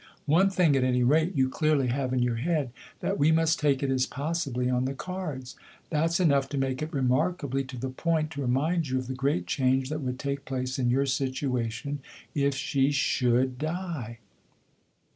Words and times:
One 0.25 0.49
thing, 0.49 0.75
at 0.75 0.83
any 0.83 1.03
rate, 1.03 1.35
you 1.35 1.47
clearly 1.47 1.89
have 1.89 2.11
in 2.11 2.23
your 2.23 2.37
head 2.37 2.71
that 3.01 3.19
we 3.19 3.31
must 3.31 3.59
take 3.59 3.83
it 3.83 3.91
as 3.91 4.07
possibly 4.07 4.67
on 4.67 4.85
the 4.85 4.95
cards. 4.95 5.55
That's 5.91 6.19
enough 6.19 6.49
to 6.49 6.57
make 6.57 6.81
it 6.81 6.91
remarkably 6.91 7.63
to 7.65 7.77
the 7.77 7.91
point 7.91 8.31
to 8.31 8.41
remind 8.41 8.87
you 8.89 8.97
of 8.97 9.05
the 9.05 9.13
great 9.13 9.45
change 9.45 9.89
that 9.89 10.01
would 10.01 10.17
take 10.17 10.43
place 10.43 10.79
in 10.79 10.89
your 10.89 11.05
situation 11.05 11.99
if 12.33 12.55
she 12.55 12.89
should 12.89 13.59
die." 13.59 14.17